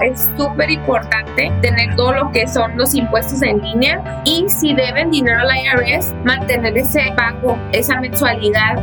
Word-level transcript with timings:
es 0.00 0.30
súper 0.36 0.70
importante 0.70 1.52
tener 1.60 1.94
todo 1.96 2.12
lo 2.12 2.30
que 2.32 2.46
son 2.48 2.76
los 2.76 2.94
impuestos 2.94 3.42
en 3.42 3.60
línea 3.60 4.22
y 4.24 4.48
si 4.48 4.74
deben 4.74 5.10
dinero 5.10 5.40
al 5.40 5.48
IRS, 5.56 6.14
mantener 6.24 6.76
ese 6.76 7.12
pago, 7.16 7.58
esa 7.72 8.00
mensualidad 8.00 8.82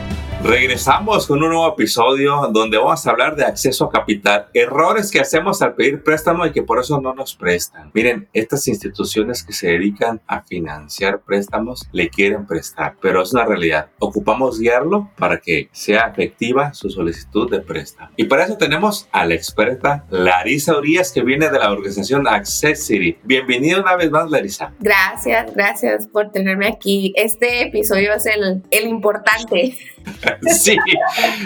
Regresamos 0.43 1.27
con 1.27 1.43
un 1.43 1.49
nuevo 1.49 1.71
episodio 1.71 2.49
donde 2.51 2.79
vamos 2.79 3.05
a 3.05 3.11
hablar 3.11 3.35
de 3.35 3.45
acceso 3.45 3.85
a 3.85 3.91
capital, 3.91 4.47
errores 4.55 5.11
que 5.11 5.19
hacemos 5.19 5.61
al 5.61 5.75
pedir 5.75 6.01
préstamo 6.03 6.47
y 6.47 6.51
que 6.51 6.63
por 6.63 6.79
eso 6.79 6.99
no 6.99 7.13
nos 7.13 7.35
prestan. 7.35 7.91
Miren, 7.93 8.27
estas 8.33 8.67
instituciones 8.67 9.43
que 9.43 9.53
se 9.53 9.67
dedican 9.67 10.19
a 10.25 10.41
financiar 10.41 11.21
préstamos 11.21 11.87
le 11.91 12.09
quieren 12.09 12.47
prestar, 12.47 12.95
pero 12.99 13.21
es 13.21 13.33
una 13.33 13.45
realidad. 13.45 13.89
Ocupamos 13.99 14.59
guiarlo 14.59 15.11
para 15.15 15.37
que 15.37 15.69
sea 15.71 16.07
efectiva 16.07 16.73
su 16.73 16.89
solicitud 16.89 17.49
de 17.49 17.59
préstamo. 17.59 18.09
Y 18.17 18.23
para 18.23 18.45
eso 18.45 18.57
tenemos 18.57 19.07
a 19.11 19.27
la 19.27 19.35
experta 19.35 20.05
Larisa 20.09 20.75
Urias 20.75 21.11
que 21.11 21.21
viene 21.21 21.49
de 21.49 21.59
la 21.59 21.71
organización 21.71 22.27
Access 22.27 22.87
City. 22.87 23.15
Bienvenida 23.23 23.79
una 23.79 23.95
vez 23.95 24.09
más, 24.09 24.29
Larisa. 24.31 24.73
Gracias, 24.79 25.53
gracias 25.53 26.07
por 26.07 26.31
tenerme 26.31 26.67
aquí. 26.67 27.13
Este 27.15 27.61
episodio 27.61 28.13
es 28.15 28.25
el, 28.25 28.63
el 28.71 28.87
importante. 28.87 29.77
sí, 30.41 30.77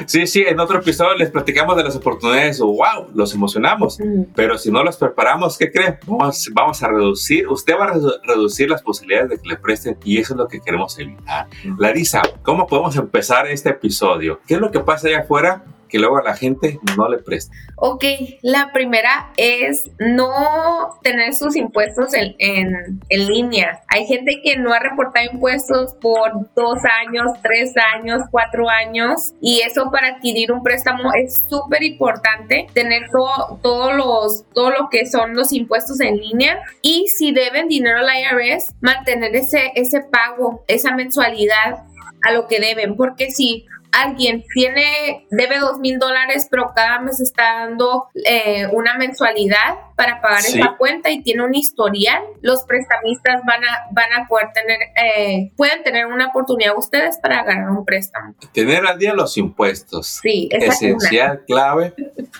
sí, 0.05 0.27
sí. 0.27 0.43
En 0.47 0.59
otro 0.59 0.79
episodio 0.79 1.15
les 1.15 1.31
platicamos 1.31 1.75
de 1.77 1.83
las 1.83 1.95
oportunidades. 1.95 2.59
¡Wow! 2.59 3.09
Los 3.13 3.33
emocionamos. 3.33 3.97
Pero 4.35 4.57
si 4.57 4.71
no 4.71 4.83
los 4.83 4.97
preparamos, 4.97 5.57
¿qué 5.57 5.71
creen? 5.71 5.97
Vamos, 6.05 6.49
vamos 6.53 6.83
a 6.83 6.87
reducir, 6.87 7.47
usted 7.47 7.75
va 7.79 7.85
a 7.85 7.93
reducir 8.23 8.69
las 8.69 8.81
posibilidades 8.81 9.29
de 9.29 9.37
que 9.39 9.49
le 9.49 9.57
presten 9.57 9.97
y 10.03 10.17
eso 10.17 10.33
es 10.33 10.37
lo 10.37 10.47
que 10.47 10.59
queremos 10.59 10.97
evitar. 10.99 11.47
Larisa, 11.77 12.21
¿cómo 12.43 12.67
podemos 12.67 12.95
empezar 12.95 13.47
este 13.47 13.69
episodio? 13.69 14.39
¿Qué 14.47 14.55
es 14.55 14.59
lo 14.59 14.71
que 14.71 14.79
pasa 14.79 15.07
allá 15.07 15.19
afuera 15.19 15.63
que 15.95 15.99
luego 15.99 16.17
a 16.17 16.23
la 16.23 16.35
gente 16.35 16.77
no 16.97 17.07
le 17.07 17.19
presta? 17.19 17.55
Ok, 17.77 18.03
la 18.41 18.73
primera 18.73 19.31
es 19.37 19.89
no 19.97 20.99
tener 21.01 21.33
sus 21.33 21.55
impuestos 21.55 22.13
en, 22.13 22.35
en, 22.37 22.99
en, 23.07 23.27
línea. 23.27 23.81
Hay 23.87 24.05
gente 24.05 24.41
que 24.43 24.57
no 24.57 24.73
ha 24.73 24.79
reportado 24.79 25.25
impuestos 25.31 25.93
por 25.93 26.53
dos 26.53 26.79
años, 27.07 27.31
tres 27.41 27.73
años, 27.95 28.23
cuatro 28.29 28.69
años 28.69 29.35
y 29.39 29.61
eso 29.61 29.89
para 29.89 30.15
adquirir 30.15 30.51
un 30.51 30.63
préstamo 30.63 31.13
es 31.13 31.45
súper 31.49 31.81
importante 31.83 32.67
tener 32.73 33.09
todo, 33.09 33.57
todos 33.63 33.95
los, 33.95 34.43
todo 34.53 34.71
lo 34.71 34.89
que 34.89 35.05
son 35.05 35.33
los 35.33 35.53
impuestos 35.53 36.01
en 36.01 36.17
línea 36.17 36.59
y 36.81 37.07
si 37.07 37.31
deben 37.31 37.69
dinero 37.69 37.99
al 37.99 38.09
IRS, 38.19 38.73
mantener 38.81 39.33
ese, 39.33 39.71
ese 39.75 40.01
pago, 40.01 40.65
esa 40.67 40.93
mensualidad 40.93 41.85
a 42.21 42.33
lo 42.33 42.47
que 42.47 42.59
deben, 42.59 42.97
porque 42.97 43.31
si 43.31 43.65
alguien 43.95 44.43
tiene, 44.53 45.25
debe 45.31 45.59
dos 45.59 45.79
mil 45.79 45.99
dólares, 45.99 46.47
pero 46.51 46.71
cada 46.75 46.99
mes 46.99 47.19
está 47.19 47.65
dando 47.65 48.07
eh, 48.25 48.67
una 48.71 48.97
mensualidad 48.97 49.75
para 49.95 50.21
pagar 50.21 50.41
esa 50.41 50.75
cuenta 50.77 51.09
y 51.09 51.23
tiene 51.23 51.43
un 51.43 51.55
historial, 51.55 52.21
los 52.41 52.63
prestamistas 52.65 53.41
van 53.45 53.63
a, 53.63 53.87
van 53.91 54.11
a 54.13 54.27
poder 54.27 54.47
tener, 54.53 54.79
eh, 55.01 55.51
pueden 55.55 55.83
tener 55.83 56.05
una 56.07 56.27
oportunidad 56.27 56.77
ustedes 56.77 57.17
para 57.21 57.43
ganar 57.43 57.69
un 57.69 57.85
préstamo. 57.85 58.35
Tener 58.51 58.85
al 58.85 58.99
día 58.99 59.13
los 59.13 59.37
impuestos. 59.37 60.19
Sí, 60.21 60.49
esencial, 60.51 61.43
clave 61.47 61.93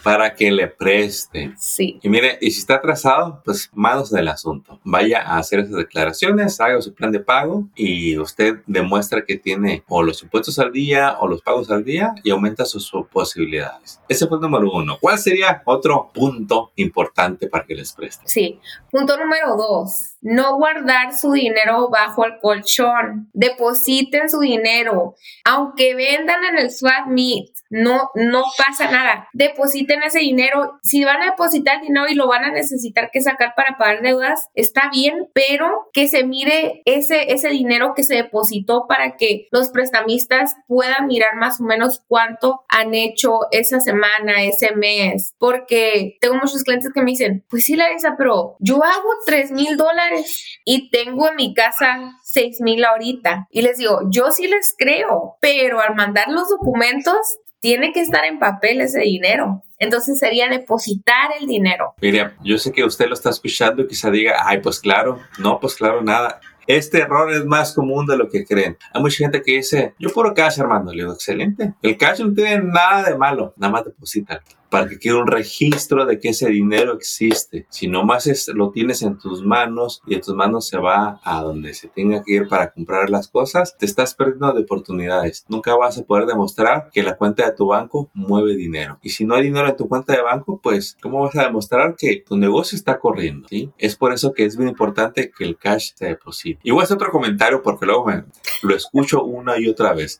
para 0.03 0.33
que 0.33 0.51
le 0.51 0.67
presten. 0.67 1.55
Sí. 1.57 1.99
Y 2.03 2.09
mire, 2.09 2.37
y 2.41 2.51
si 2.51 2.59
está 2.59 2.75
atrasado, 2.75 3.41
pues 3.45 3.69
manos 3.73 4.11
del 4.11 4.27
asunto. 4.27 4.79
Vaya 4.83 5.21
a 5.21 5.37
hacer 5.37 5.61
esas 5.61 5.77
declaraciones, 5.77 6.59
haga 6.59 6.81
su 6.81 6.93
plan 6.93 7.11
de 7.11 7.21
pago 7.21 7.67
y 7.75 8.17
usted 8.17 8.57
demuestra 8.67 9.23
que 9.25 9.37
tiene 9.37 9.83
o 9.87 10.03
los 10.03 10.21
impuestos 10.23 10.59
al 10.59 10.71
día 10.73 11.17
o 11.19 11.27
los 11.27 11.41
pagos 11.45 11.69
al 11.71 11.85
día 11.85 12.13
y 12.23 12.31
aumenta 12.31 12.65
sus 12.65 12.91
posibilidades. 13.11 14.01
Ese 14.09 14.27
fue 14.27 14.37
el 14.37 14.41
número 14.41 14.71
uno. 14.73 14.97
¿Cuál 14.99 15.17
sería 15.19 15.61
otro 15.65 16.11
punto 16.13 16.71
importante 16.75 17.47
para 17.47 17.65
que 17.65 17.75
les 17.75 17.93
presten? 17.93 18.27
Sí. 18.27 18.59
Punto 18.91 19.15
número 19.17 19.55
dos. 19.55 20.15
No 20.21 20.57
guardar 20.57 21.17
su 21.17 21.31
dinero 21.31 21.89
bajo 21.89 22.25
el 22.25 22.39
colchón. 22.41 23.29
Depositen 23.33 24.29
su 24.29 24.39
dinero. 24.39 25.15
Aunque 25.45 25.93
vendan 25.93 26.43
en 26.45 26.57
el 26.57 26.71
swap 26.71 27.07
meet, 27.07 27.54
no, 27.69 28.09
no 28.15 28.43
pasa 28.57 28.89
nada. 28.91 29.27
Depositen 29.33 30.03
ese 30.03 30.19
dinero. 30.19 30.79
Si 30.83 31.03
van 31.03 31.21
a 31.21 31.31
depositar 31.31 31.81
dinero 31.81 32.07
y 32.09 32.15
lo 32.15 32.27
van 32.27 32.45
a 32.45 32.51
necesitar 32.51 33.09
que 33.11 33.21
sacar 33.21 33.53
para 33.55 33.77
pagar 33.77 34.01
deudas, 34.01 34.49
está 34.53 34.89
bien, 34.91 35.29
pero 35.33 35.89
que 35.93 36.07
se 36.07 36.23
mire 36.23 36.81
ese, 36.85 37.33
ese 37.33 37.49
dinero 37.49 37.93
que 37.95 38.03
se 38.03 38.15
depositó 38.15 38.85
para 38.87 39.17
que 39.17 39.47
los 39.51 39.69
prestamistas 39.69 40.55
puedan 40.67 41.07
mirar 41.07 41.35
más 41.35 41.59
o 41.59 41.63
menos 41.63 42.03
cuánto 42.07 42.63
han 42.67 42.93
hecho 42.93 43.39
esa 43.51 43.79
semana, 43.79 44.43
ese 44.43 44.75
mes. 44.75 45.33
Porque 45.37 46.17
tengo 46.21 46.35
muchos 46.35 46.63
clientes 46.63 46.91
que 46.93 47.01
me 47.01 47.11
dicen, 47.11 47.45
pues 47.49 47.65
sí, 47.65 47.75
Larisa, 47.75 48.15
pero 48.17 48.55
yo 48.59 48.83
hago 48.83 49.09
3 49.25 49.51
mil 49.51 49.77
dólares 49.77 50.59
y 50.65 50.89
tengo 50.89 51.29
en 51.29 51.35
mi 51.35 51.53
casa 51.53 52.15
6 52.23 52.61
mil 52.61 52.83
ahorita. 52.83 53.47
Y 53.49 53.61
les 53.61 53.77
digo, 53.77 54.01
yo 54.09 54.31
sí 54.31 54.47
les 54.47 54.75
creo, 54.77 55.37
pero 55.39 55.79
al 55.79 55.95
mandar 55.95 56.27
los 56.29 56.49
documentos, 56.49 57.17
tiene 57.65 57.91
que 57.91 58.01
estar 58.01 58.23
en 58.25 58.37
papel 58.37 58.79
ese 58.79 58.99
dinero. 58.99 59.63
Entonces 59.79 60.19
sería 60.19 60.47
depositar 60.49 61.31
el 61.39 61.47
dinero. 61.47 61.95
Mire, 61.99 62.29
yo 62.43 62.59
sé 62.59 62.71
que 62.71 62.83
usted 62.83 63.07
lo 63.07 63.15
está 63.15 63.31
escuchando 63.31 63.81
y 63.81 63.87
quizá 63.87 64.11
diga, 64.11 64.35
ay, 64.45 64.59
pues 64.61 64.79
claro, 64.79 65.17
no, 65.39 65.59
pues 65.59 65.73
claro, 65.73 66.03
nada. 66.03 66.39
Este 66.67 66.99
error 66.99 67.33
es 67.33 67.43
más 67.43 67.73
común 67.73 68.05
de 68.05 68.17
lo 68.17 68.29
que 68.29 68.45
creen. 68.45 68.77
Hay 68.93 69.01
mucha 69.01 69.17
gente 69.17 69.41
que 69.41 69.53
dice, 69.53 69.95
yo 69.97 70.11
puro 70.11 70.35
cash, 70.35 70.59
Armando. 70.59 70.91
Le 70.91 71.01
digo, 71.01 71.13
excelente. 71.13 71.73
El 71.81 71.97
cash 71.97 72.19
no 72.19 72.35
tiene 72.35 72.61
nada 72.65 73.09
de 73.09 73.17
malo, 73.17 73.55
nada 73.57 73.73
más 73.73 73.85
deposita 73.85 74.43
para 74.69 74.87
que 74.87 74.99
quede 74.99 75.15
un 75.15 75.27
registro 75.27 76.05
de 76.05 76.19
que 76.19 76.29
ese 76.29 76.49
dinero 76.49 76.93
existe. 76.93 77.65
Si 77.69 77.87
nomás 77.87 78.27
es, 78.27 78.47
lo 78.49 78.71
tienes 78.71 79.01
en 79.01 79.17
tus 79.17 79.43
manos 79.43 80.01
y 80.05 80.15
en 80.15 80.21
tus 80.21 80.35
manos 80.35 80.67
se 80.67 80.77
va 80.77 81.19
a 81.23 81.41
donde 81.41 81.73
se 81.73 81.87
tenga 81.87 82.23
que 82.23 82.33
ir 82.33 82.47
para 82.47 82.71
comprar 82.71 83.09
las 83.09 83.27
cosas, 83.27 83.77
te 83.77 83.85
estás 83.85 84.15
perdiendo 84.15 84.51
de 84.53 84.61
oportunidades. 84.61 85.45
Nunca 85.47 85.75
vas 85.75 85.97
a 85.97 86.03
poder 86.03 86.25
demostrar 86.25 86.89
que 86.91 87.03
la 87.03 87.17
cuenta 87.17 87.45
de 87.45 87.55
tu 87.55 87.67
banco 87.67 88.09
mueve 88.13 88.55
dinero. 88.55 88.99
Y 89.01 89.09
si 89.09 89.25
no 89.25 89.35
hay 89.35 89.43
dinero 89.43 89.67
en 89.67 89.77
tu 89.77 89.87
cuenta 89.87 90.13
de 90.13 90.21
banco, 90.21 90.59
pues, 90.61 90.97
¿cómo 91.01 91.21
vas 91.21 91.35
a 91.35 91.43
demostrar 91.43 91.95
que 91.97 92.23
tu 92.25 92.37
negocio 92.37 92.75
está 92.75 92.99
corriendo? 92.99 93.47
¿sí? 93.49 93.71
Es 93.77 93.95
por 93.95 94.13
eso 94.13 94.33
que 94.33 94.45
es 94.45 94.57
muy 94.57 94.67
importante 94.67 95.31
que 95.35 95.43
el 95.43 95.57
cash 95.57 95.91
se 95.95 96.05
deposite. 96.05 96.59
Y 96.63 96.71
voy 96.71 96.81
a 96.81 96.83
hacer 96.83 96.95
otro 96.95 97.11
comentario 97.11 97.61
porque 97.61 97.85
luego 97.85 98.05
me, 98.05 98.23
lo 98.63 98.75
escucho 98.75 99.23
una 99.23 99.57
y 99.59 99.67
otra 99.67 99.93
vez. 99.93 100.19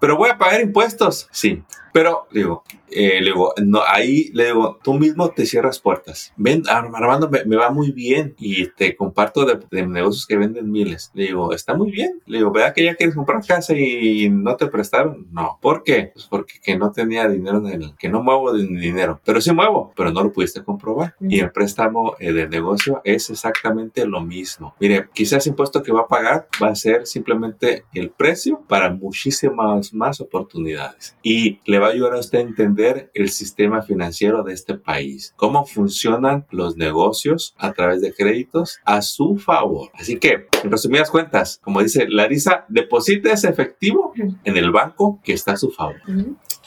Pero 0.00 0.16
voy 0.16 0.30
a 0.30 0.38
pagar 0.38 0.60
impuestos. 0.60 1.28
Sí. 1.30 1.62
Pero, 1.94 2.26
digo, 2.32 2.64
eh, 2.90 3.20
le 3.20 3.26
digo, 3.26 3.54
no, 3.62 3.80
ahí 3.86 4.30
le 4.34 4.46
digo, 4.46 4.80
tú 4.82 4.94
mismo 4.94 5.30
te 5.30 5.46
cierras 5.46 5.78
puertas. 5.78 6.32
Ven, 6.36 6.64
Armando, 6.68 7.30
me, 7.30 7.56
va 7.56 7.70
muy 7.70 7.92
bien 7.92 8.34
y 8.36 8.66
te 8.66 8.96
comparto 8.96 9.44
de, 9.44 9.86
negocios 9.86 10.26
que 10.26 10.36
venden 10.36 10.72
miles. 10.72 11.12
Le 11.14 11.26
digo, 11.26 11.52
está 11.52 11.74
muy 11.74 11.92
bien. 11.92 12.20
Le 12.26 12.38
digo, 12.38 12.50
¿verdad 12.50 12.74
que 12.74 12.84
ya 12.84 12.96
quieres 12.96 13.14
comprar 13.14 13.46
casa 13.46 13.74
y 13.76 14.28
no 14.28 14.56
te 14.56 14.66
prestaron? 14.66 15.28
No. 15.30 15.56
¿Por 15.62 15.84
qué? 15.84 16.10
Pues 16.12 16.26
porque 16.26 16.54
que 16.60 16.76
no 16.76 16.90
tenía 16.90 17.28
dinero 17.28 17.58
en 17.58 17.82
el, 17.82 17.96
que 17.96 18.08
no 18.08 18.24
muevo 18.24 18.52
dinero. 18.52 19.20
Pero 19.24 19.40
sí 19.40 19.52
muevo, 19.52 19.92
pero 19.94 20.10
no 20.10 20.24
lo 20.24 20.32
pudiste 20.32 20.64
comprobar. 20.64 21.14
Y 21.20 21.38
el 21.38 21.52
préstamo 21.52 22.16
eh, 22.18 22.32
del 22.32 22.50
negocio 22.50 23.02
es 23.04 23.30
exactamente 23.30 24.04
lo 24.04 24.20
mismo. 24.20 24.74
Mire, 24.80 25.08
quizás 25.12 25.46
el 25.46 25.50
impuesto 25.50 25.80
que 25.80 25.92
va 25.92 26.00
a 26.00 26.08
pagar 26.08 26.48
va 26.60 26.70
a 26.70 26.74
ser 26.74 27.06
simplemente 27.06 27.84
el 27.94 28.10
precio 28.10 28.62
para 28.66 28.90
muchísimas 28.90 29.94
más 29.94 30.20
oportunidades. 30.20 31.16
Y 31.22 31.60
le 31.66 31.83
va 31.84 31.90
a 31.90 31.92
ayudar 31.92 32.14
a 32.14 32.18
usted 32.18 32.38
a 32.38 32.42
entender 32.42 33.10
el 33.14 33.30
sistema 33.30 33.82
financiero 33.82 34.42
de 34.42 34.54
este 34.54 34.74
país, 34.74 35.34
cómo 35.36 35.66
funcionan 35.66 36.46
los 36.50 36.76
negocios 36.76 37.54
a 37.58 37.72
través 37.72 38.00
de 38.00 38.14
créditos 38.14 38.78
a 38.84 39.02
su 39.02 39.36
favor. 39.36 39.90
Así 39.94 40.18
que, 40.18 40.46
en 40.62 40.70
resumidas 40.70 41.10
cuentas, 41.10 41.60
como 41.62 41.82
dice 41.82 42.06
Larisa, 42.08 42.64
deposite 42.68 43.32
ese 43.32 43.48
efectivo 43.50 44.12
en 44.16 44.56
el 44.56 44.70
banco 44.70 45.20
que 45.22 45.34
está 45.34 45.52
a 45.52 45.56
su 45.56 45.70
favor. 45.70 45.96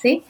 ¿Sí? 0.02 0.24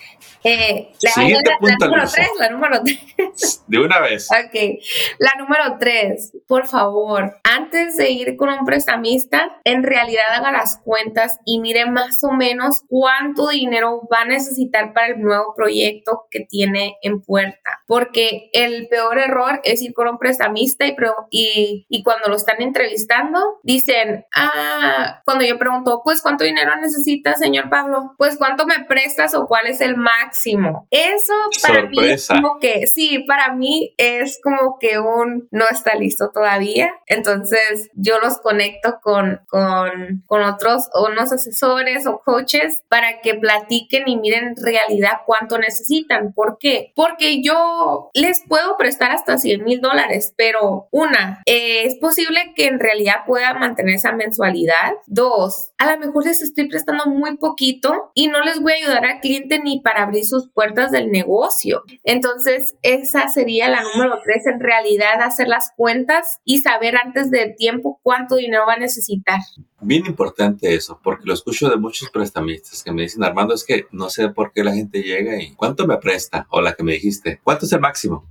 Eh, 0.43 0.93
la, 1.01 1.11
Siguiente 1.11 1.49
la, 1.49 1.57
punto, 1.57 1.85
número 1.85 2.09
tres, 2.09 2.29
la 2.39 2.49
número 2.49 2.81
tres. 2.83 3.63
De 3.67 3.79
una 3.79 3.99
vez. 3.99 4.29
Ok. 4.31 4.79
La 5.19 5.33
número 5.37 5.77
tres, 5.79 6.31
por 6.47 6.67
favor, 6.67 7.39
antes 7.43 7.97
de 7.97 8.11
ir 8.11 8.37
con 8.37 8.49
un 8.49 8.65
prestamista, 8.65 9.59
en 9.65 9.83
realidad 9.83 10.23
haga 10.33 10.51
las 10.51 10.77
cuentas 10.77 11.39
y 11.45 11.59
mire 11.59 11.85
más 11.85 12.23
o 12.23 12.31
menos 12.31 12.83
cuánto 12.87 13.49
dinero 13.49 14.07
va 14.11 14.21
a 14.21 14.25
necesitar 14.25 14.93
para 14.93 15.07
el 15.07 15.21
nuevo 15.21 15.53
proyecto 15.55 16.27
que 16.31 16.45
tiene 16.49 16.97
en 17.01 17.21
puerta. 17.21 17.81
Porque 17.87 18.49
el 18.53 18.87
peor 18.87 19.19
error 19.19 19.59
es 19.63 19.81
ir 19.81 19.93
con 19.93 20.07
un 20.07 20.17
prestamista 20.17 20.87
y, 20.87 20.95
y, 21.29 21.85
y 21.89 22.03
cuando 22.03 22.29
lo 22.29 22.35
están 22.35 22.61
entrevistando, 22.61 23.59
dicen, 23.63 24.25
ah, 24.33 25.21
cuando 25.25 25.43
yo 25.45 25.57
pregunto, 25.57 26.01
pues 26.03 26.21
cuánto 26.21 26.45
dinero 26.45 26.75
necesita, 26.77 27.35
señor 27.35 27.69
Pablo, 27.69 28.13
pues 28.17 28.37
cuánto 28.37 28.65
me 28.65 28.85
prestas 28.85 29.33
o 29.35 29.47
cuál 29.47 29.66
es 29.67 29.81
el 29.81 29.97
máximo. 29.97 30.87
Eso 30.91 31.33
para 31.61 31.83
mí 31.83 31.97
es 31.99 32.27
como 32.27 32.59
que, 32.59 32.87
sí, 32.87 33.19
para 33.27 33.53
mí 33.53 33.93
es 33.97 34.39
como 34.41 34.77
que 34.79 34.99
un 34.99 35.47
no 35.51 35.65
está 35.69 35.95
listo 35.95 36.31
todavía. 36.31 36.93
Entonces 37.07 37.89
yo 37.93 38.19
los 38.19 38.37
conecto 38.39 38.99
con, 39.01 39.41
con, 39.47 40.23
con 40.25 40.43
otros, 40.43 40.89
unos 40.93 41.31
asesores 41.31 42.07
o 42.07 42.21
coaches 42.23 42.83
para 42.89 43.21
que 43.21 43.35
platiquen 43.35 44.07
y 44.07 44.17
miren 44.17 44.47
en 44.49 44.55
realidad 44.55 45.21
cuánto 45.25 45.57
necesitan. 45.57 46.33
¿Por 46.33 46.57
qué? 46.59 46.91
Porque 46.95 47.41
yo 47.41 48.09
les 48.13 48.43
puedo 48.47 48.77
prestar 48.77 49.11
hasta 49.11 49.37
100 49.37 49.63
mil 49.63 49.81
dólares, 49.81 50.33
pero 50.37 50.87
una, 50.91 51.41
es 51.45 51.95
posible 51.95 52.53
que 52.55 52.67
en 52.67 52.79
realidad 52.79 53.25
pueda 53.25 53.53
mantener 53.53 53.95
esa 53.95 54.11
mensualidad. 54.11 54.93
Dos, 55.05 55.71
a 55.77 55.91
lo 55.91 55.99
mejor 55.99 56.25
les 56.25 56.41
estoy 56.41 56.67
prestando 56.67 57.05
muy 57.05 57.37
poquito 57.37 58.11
y 58.13 58.27
no 58.27 58.41
les 58.41 58.61
voy 58.61 58.73
a 58.73 58.75
ayudar 58.75 59.05
al 59.05 59.19
cliente 59.19 59.46
ni 59.63 59.81
para 59.81 60.03
abrir 60.03 60.25
sus 60.25 60.49
puertas 60.49 60.91
del 60.91 61.11
negocio. 61.11 61.83
Entonces, 62.03 62.75
esa 62.81 63.27
sería 63.29 63.69
la 63.69 63.81
número 63.81 64.19
tres, 64.23 64.45
en 64.45 64.59
realidad 64.59 65.21
hacer 65.21 65.47
las 65.47 65.71
cuentas 65.75 66.39
y 66.43 66.61
saber 66.61 66.97
antes 66.97 67.31
de 67.31 67.53
tiempo 67.57 67.99
cuánto 68.03 68.35
dinero 68.35 68.65
va 68.67 68.73
a 68.73 68.79
necesitar. 68.79 69.39
Bien 69.79 70.05
importante 70.07 70.73
eso, 70.73 70.99
porque 71.03 71.25
lo 71.25 71.33
escucho 71.33 71.69
de 71.69 71.77
muchos 71.77 72.09
prestamistas 72.09 72.83
que 72.83 72.91
me 72.91 73.03
dicen, 73.03 73.23
Armando, 73.23 73.53
es 73.53 73.63
que 73.63 73.85
no 73.91 74.09
sé 74.09 74.29
por 74.29 74.51
qué 74.51 74.63
la 74.63 74.73
gente 74.73 75.03
llega 75.03 75.41
y 75.41 75.53
¿cuánto 75.53 75.85
me 75.85 75.97
presta? 75.97 76.47
O 76.49 76.61
la 76.61 76.73
que 76.73 76.83
me 76.83 76.93
dijiste, 76.93 77.39
¿cuánto 77.43 77.65
es 77.65 77.73
el 77.73 77.79
máximo? 77.79 78.25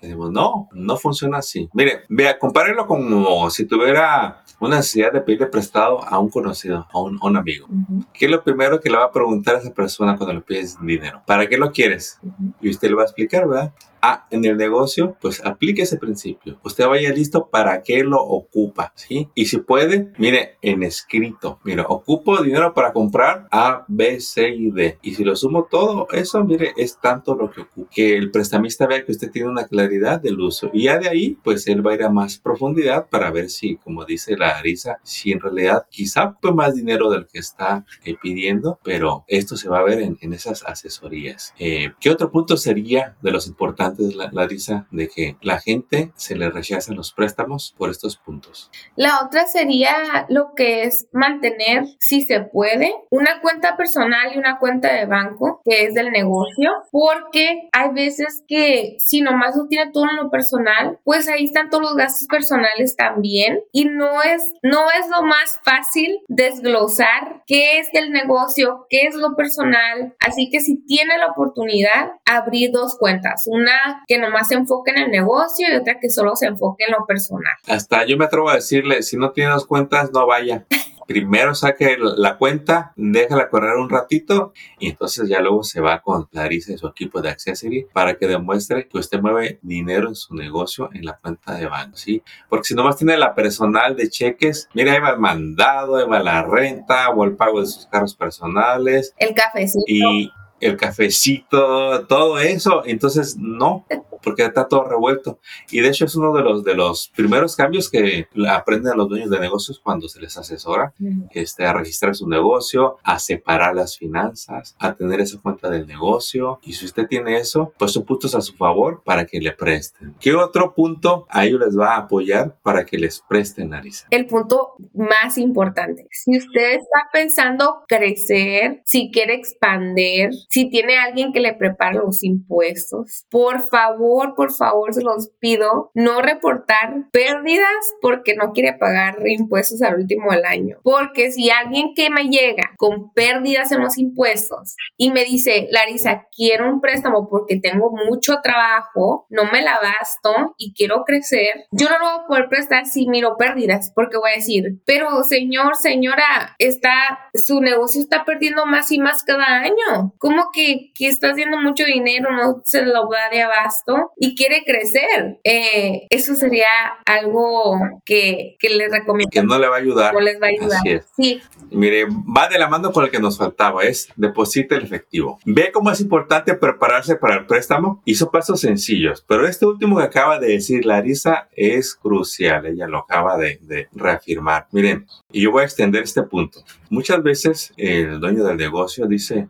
Decimos, 0.00 0.30
no, 0.30 0.68
no 0.72 0.96
funciona 0.96 1.38
así. 1.38 1.68
Mire, 1.72 2.04
vea, 2.08 2.38
compárelo 2.38 2.86
como 2.86 3.50
si 3.50 3.64
tuviera 3.66 4.44
una 4.60 4.76
necesidad 4.76 5.12
de 5.12 5.20
pedirle 5.20 5.46
prestado 5.46 6.02
a 6.04 6.18
un 6.18 6.30
conocido, 6.30 6.86
a 6.92 7.00
un, 7.00 7.36
amigo. 7.36 7.66
¿Qué 8.12 8.26
es 8.26 8.30
lo 8.30 8.44
primero 8.44 8.80
que 8.80 8.88
le 8.88 8.96
va 8.96 9.06
a 9.06 9.12
preguntar 9.12 9.56
a 9.56 9.58
esa 9.58 9.74
persona 9.74 10.16
cuando 10.16 10.34
le 10.34 10.40
pides 10.42 10.76
dinero? 10.80 11.22
¿Para 11.26 11.48
qué 11.48 11.58
lo 11.58 11.72
quieres? 11.72 12.20
Y 12.60 12.70
usted 12.70 12.88
le 12.88 12.94
va 12.94 13.02
a 13.02 13.06
explicar, 13.06 13.48
¿verdad? 13.48 13.72
Ah, 14.06 14.26
en 14.30 14.44
el 14.44 14.58
negocio, 14.58 15.16
pues 15.18 15.42
aplique 15.46 15.80
ese 15.80 15.96
principio. 15.96 16.60
Usted 16.62 16.86
vaya 16.86 17.10
listo 17.10 17.48
para 17.48 17.82
qué 17.82 18.04
lo 18.04 18.20
ocupa, 18.22 18.92
¿sí? 18.94 19.30
Y 19.34 19.46
si 19.46 19.56
puede, 19.56 20.12
mire, 20.18 20.58
en 20.60 20.82
escrito, 20.82 21.58
mire, 21.64 21.86
ocupo 21.88 22.42
dinero 22.42 22.74
para 22.74 22.92
comprar 22.92 23.48
A, 23.50 23.86
B, 23.88 24.20
C 24.20 24.50
y 24.50 24.70
D. 24.70 24.98
Y 25.00 25.14
si 25.14 25.24
lo 25.24 25.34
sumo 25.34 25.68
todo, 25.70 26.06
eso, 26.12 26.44
mire, 26.44 26.74
es 26.76 27.00
tanto 27.00 27.34
lo 27.34 27.50
que 27.50 27.62
ocupa. 27.62 27.88
Que 27.90 28.14
el 28.14 28.30
prestamista 28.30 28.86
vea 28.86 29.06
que 29.06 29.12
usted 29.12 29.30
tiene 29.30 29.48
una 29.48 29.66
claridad 29.66 30.20
del 30.20 30.38
uso. 30.38 30.68
Y 30.74 30.82
ya 30.82 30.98
de 30.98 31.08
ahí, 31.08 31.38
pues 31.42 31.66
él 31.66 31.86
va 31.86 31.92
a 31.92 31.94
ir 31.94 32.02
a 32.02 32.10
más 32.10 32.36
profundidad 32.36 33.08
para 33.08 33.30
ver 33.30 33.48
si, 33.48 33.76
como 33.76 34.04
dice 34.04 34.36
la 34.36 34.58
Arisa, 34.58 34.98
si 35.02 35.32
en 35.32 35.40
realidad 35.40 35.86
quizá 35.88 36.24
ocupe 36.24 36.52
más 36.52 36.74
dinero 36.74 37.08
del 37.08 37.26
que 37.26 37.38
está 37.38 37.86
eh, 38.04 38.16
pidiendo, 38.20 38.78
pero 38.84 39.24
esto 39.28 39.56
se 39.56 39.70
va 39.70 39.78
a 39.78 39.84
ver 39.84 40.00
en, 40.00 40.32
esas 40.34 40.62
asesorías. 40.64 41.54
Eh, 41.58 41.92
¿Qué 42.00 42.10
otro 42.10 42.30
punto 42.30 42.58
sería 42.58 43.16
de 43.22 43.30
los 43.30 43.46
importantes? 43.46 43.93
La, 43.98 44.30
Larisa, 44.32 44.86
de 44.90 45.08
que 45.08 45.36
la 45.42 45.60
gente 45.60 46.12
se 46.16 46.36
le 46.36 46.50
rechazan 46.50 46.96
los 46.96 47.12
préstamos 47.12 47.74
por 47.76 47.90
estos 47.90 48.16
puntos? 48.16 48.70
La 48.96 49.20
otra 49.24 49.46
sería 49.46 50.26
lo 50.28 50.54
que 50.54 50.84
es 50.84 51.06
mantener, 51.12 51.84
si 51.98 52.22
se 52.22 52.40
puede, 52.40 52.94
una 53.10 53.40
cuenta 53.40 53.76
personal 53.76 54.32
y 54.34 54.38
una 54.38 54.58
cuenta 54.58 54.92
de 54.92 55.06
banco, 55.06 55.60
que 55.64 55.84
es 55.84 55.94
del 55.94 56.10
negocio, 56.10 56.70
porque 56.90 57.68
hay 57.72 57.90
veces 57.92 58.42
que 58.46 58.96
si 58.98 59.20
nomás 59.20 59.56
lo 59.56 59.66
tiene 59.66 59.90
todo 59.92 60.04
en 60.10 60.16
lo 60.16 60.30
personal, 60.30 60.98
pues 61.04 61.28
ahí 61.28 61.44
están 61.44 61.70
todos 61.70 61.82
los 61.82 61.96
gastos 61.96 62.28
personales 62.28 62.96
también 62.96 63.60
y 63.72 63.86
no 63.86 64.22
es, 64.22 64.52
no 64.62 64.86
es 64.90 65.08
lo 65.10 65.22
más 65.22 65.60
fácil 65.64 66.20
desglosar 66.28 67.42
qué 67.46 67.78
es 67.78 67.88
el 67.92 68.10
negocio, 68.10 68.86
qué 68.88 69.02
es 69.02 69.14
lo 69.14 69.36
personal. 69.36 70.14
Así 70.20 70.50
que 70.50 70.60
si 70.60 70.84
tiene 70.84 71.18
la 71.18 71.26
oportunidad, 71.26 72.12
abrir 72.24 72.70
dos 72.72 72.96
cuentas, 72.98 73.44
una 73.46 73.83
que 74.06 74.18
nomás 74.18 74.48
se 74.48 74.54
enfoque 74.54 74.90
en 74.90 74.98
el 74.98 75.10
negocio 75.10 75.66
y 75.70 75.76
otra 75.76 75.98
que 76.00 76.10
solo 76.10 76.36
se 76.36 76.46
enfoque 76.46 76.84
en 76.86 76.92
lo 76.92 77.06
personal. 77.06 77.54
Hasta 77.66 78.04
yo 78.06 78.16
me 78.16 78.24
atrevo 78.24 78.50
a 78.50 78.56
decirle, 78.56 79.02
si 79.02 79.16
no 79.16 79.32
tiene 79.32 79.50
dos 79.50 79.66
cuentas, 79.66 80.10
no 80.12 80.26
vaya. 80.26 80.64
primero 81.06 81.54
saque 81.54 81.96
la 81.98 82.36
cuenta, 82.38 82.92
déjala 82.96 83.48
correr 83.48 83.76
un 83.76 83.90
ratito 83.90 84.52
y 84.78 84.90
entonces 84.90 85.28
ya 85.28 85.40
luego 85.40 85.62
se 85.62 85.80
va 85.80 86.00
con 86.00 86.28
Larissa 86.32 86.72
y 86.72 86.78
su 86.78 86.86
equipo 86.86 87.20
de 87.20 87.30
Accessory 87.30 87.86
para 87.92 88.16
que 88.16 88.26
demuestre 88.26 88.88
que 88.88 88.98
usted 88.98 89.20
mueve 89.20 89.58
dinero 89.62 90.08
en 90.08 90.14
su 90.14 90.34
negocio 90.34 90.90
en 90.92 91.04
la 91.04 91.16
cuenta 91.16 91.54
de 91.54 91.66
banco, 91.66 91.96
¿sí? 91.96 92.22
Porque 92.48 92.64
si 92.64 92.74
nomás 92.74 92.96
tiene 92.96 93.16
la 93.16 93.34
personal 93.34 93.96
de 93.96 94.08
cheques, 94.08 94.68
mira, 94.74 94.92
ahí 94.92 95.00
va 95.00 95.10
el 95.10 95.18
mandado, 95.18 95.96
ahí 95.96 96.06
va 96.06 96.20
la 96.20 96.42
renta 96.42 97.10
o 97.10 97.24
el 97.24 97.36
pago 97.36 97.60
de 97.60 97.66
sus 97.66 97.86
carros 97.86 98.14
personales. 98.14 99.14
El 99.18 99.34
cafecito. 99.34 99.84
Y 99.86 100.30
el 100.66 100.76
cafecito, 100.76 102.06
todo 102.06 102.38
eso. 102.38 102.82
Entonces, 102.84 103.36
no, 103.38 103.86
porque 104.24 104.44
está 104.44 104.66
todo 104.66 104.84
revuelto. 104.84 105.38
Y 105.70 105.80
de 105.80 105.88
hecho 105.88 106.06
es 106.06 106.16
uno 106.16 106.32
de 106.32 106.42
los, 106.42 106.64
de 106.64 106.74
los 106.74 107.12
primeros 107.14 107.54
cambios 107.54 107.90
que 107.90 108.26
aprenden 108.48 108.96
los 108.96 109.08
dueños 109.08 109.30
de 109.30 109.38
negocios 109.38 109.78
cuando 109.78 110.08
se 110.08 110.20
les 110.20 110.36
asesora, 110.36 110.94
este, 111.32 111.66
a 111.66 111.74
registrar 111.74 112.14
su 112.14 112.28
negocio, 112.28 112.96
a 113.02 113.18
separar 113.18 113.74
las 113.74 113.98
finanzas, 113.98 114.74
a 114.78 114.94
tener 114.94 115.20
esa 115.20 115.40
cuenta 115.40 115.68
del 115.68 115.86
negocio. 115.86 116.58
Y 116.62 116.72
si 116.72 116.86
usted 116.86 117.06
tiene 117.06 117.36
eso, 117.36 117.72
pues 117.78 117.92
son 117.92 118.04
puntos 118.04 118.34
a 118.34 118.40
su 118.40 118.54
favor 118.54 119.02
para 119.04 119.26
que 119.26 119.40
le 119.40 119.52
presten. 119.52 120.14
¿Qué 120.18 120.34
otro 120.34 120.74
punto 120.74 121.26
a 121.28 121.44
ellos 121.44 121.60
les 121.60 121.78
va 121.78 121.94
a 121.94 121.98
apoyar 121.98 122.56
para 122.62 122.84
que 122.86 122.96
les 122.96 123.22
presten, 123.28 123.70
nariz? 123.70 124.06
El 124.10 124.26
punto 124.26 124.74
más 124.94 125.36
importante. 125.36 126.06
Si 126.10 126.36
usted 126.38 126.74
está 126.74 127.10
pensando 127.12 127.84
crecer, 127.86 128.82
si 128.84 129.10
quiere 129.12 129.34
expander, 129.34 130.30
si 130.54 130.70
tiene 130.70 130.96
alguien 130.96 131.32
que 131.32 131.40
le 131.40 131.52
prepara 131.52 131.94
los 131.94 132.22
impuestos, 132.22 133.26
por 133.28 133.60
favor, 133.68 134.36
por 134.36 134.52
favor, 134.52 134.94
se 134.94 135.02
los 135.02 135.30
pido, 135.40 135.90
no 135.94 136.22
reportar 136.22 137.10
pérdidas 137.10 137.68
porque 138.00 138.36
no 138.36 138.52
quiere 138.52 138.74
pagar 138.74 139.16
impuestos 139.26 139.82
al 139.82 139.96
último 139.96 140.30
del 140.30 140.44
año. 140.44 140.78
Porque 140.84 141.32
si 141.32 141.50
alguien 141.50 141.92
que 141.96 142.08
me 142.08 142.28
llega 142.28 142.70
con 142.76 143.12
pérdidas 143.12 143.72
en 143.72 143.82
los 143.82 143.98
impuestos 143.98 144.76
y 144.96 145.10
me 145.10 145.24
dice, 145.24 145.66
Larisa, 145.72 146.28
quiero 146.30 146.72
un 146.72 146.80
préstamo 146.80 147.28
porque 147.28 147.58
tengo 147.58 147.90
mucho 147.90 148.36
trabajo, 148.40 149.26
no 149.30 149.50
me 149.50 149.60
la 149.60 149.80
basto 149.80 150.54
y 150.56 150.72
quiero 150.72 151.02
crecer, 151.04 151.66
yo 151.72 151.88
no 151.88 151.98
lo 151.98 152.04
voy 152.04 152.20
a 152.22 152.26
poder 152.28 152.48
prestar 152.48 152.86
si 152.86 153.08
miro 153.08 153.36
pérdidas 153.36 153.90
porque 153.92 154.18
voy 154.18 154.30
a 154.30 154.36
decir, 154.36 154.80
pero 154.86 155.24
señor, 155.24 155.74
señora, 155.74 156.54
está, 156.60 156.92
su 157.34 157.60
negocio 157.60 158.00
está 158.00 158.24
perdiendo 158.24 158.66
más 158.66 158.92
y 158.92 159.00
más 159.00 159.24
cada 159.24 159.62
año. 159.62 160.14
¿Cómo 160.18 160.43
que, 160.52 160.92
está 160.98 161.30
haciendo 161.30 161.58
mucho 161.58 161.84
dinero, 161.84 162.30
no 162.30 162.62
se 162.64 162.82
lo 162.82 163.08
da 163.08 163.28
de 163.30 163.42
abasto 163.42 164.12
y 164.16 164.34
quiere 164.34 164.64
crecer. 164.64 165.38
Eh, 165.44 166.06
eso 166.10 166.34
sería 166.34 166.66
algo 167.04 167.78
que, 168.04 168.56
que 168.58 168.70
le 168.70 168.88
recomiendo. 168.88 169.30
Que 169.30 169.42
no 169.42 169.58
le 169.58 169.68
va 169.68 169.76
a 169.76 169.78
ayudar. 169.80 170.14
No 170.14 170.20
les 170.20 170.40
va 170.40 170.46
a 170.46 170.50
ayudar. 170.50 170.80
Sí. 171.16 171.40
Mire, 171.70 172.06
va 172.06 172.48
de 172.48 172.58
la 172.58 172.68
mano 172.68 172.92
con 172.92 173.04
el 173.04 173.10
que 173.10 173.18
nos 173.18 173.38
faltaba, 173.38 173.82
es 173.82 174.08
deposita 174.16 174.76
el 174.76 174.84
efectivo. 174.84 175.38
Ve 175.44 175.70
cómo 175.72 175.90
es 175.90 176.00
importante 176.00 176.54
prepararse 176.54 177.16
para 177.16 177.36
el 177.36 177.46
préstamo. 177.46 178.02
Hizo 178.04 178.30
pasos 178.30 178.60
sencillos, 178.60 179.24
pero 179.26 179.46
este 179.46 179.66
último 179.66 179.98
que 179.98 180.04
acaba 180.04 180.38
de 180.38 180.48
decir 180.48 180.86
Larisa 180.86 181.48
es 181.52 181.94
crucial. 181.94 182.66
Ella 182.66 182.86
lo 182.86 182.98
acaba 182.98 183.36
de, 183.36 183.58
de 183.62 183.88
reafirmar. 183.92 184.66
Miren, 184.72 185.06
y 185.32 185.42
yo 185.42 185.50
voy 185.50 185.62
a 185.62 185.66
extender 185.66 186.04
este 186.04 186.22
punto. 186.22 186.62
Muchas 186.94 187.24
veces 187.24 187.72
el 187.76 188.20
dueño 188.20 188.44
del 188.44 188.56
negocio 188.56 189.08
dice, 189.08 189.48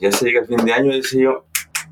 ya 0.00 0.10
se 0.10 0.24
llega 0.24 0.40
el 0.40 0.46
fin 0.46 0.64
de 0.64 0.72
año, 0.72 0.94
dice 0.94 1.20
yo, 1.20 1.44